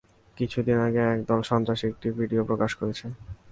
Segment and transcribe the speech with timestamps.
[0.37, 3.05] কিছুদিন আগে, একদল সন্ত্রাসী একটা ভিডিও প্রকাশ করেছে।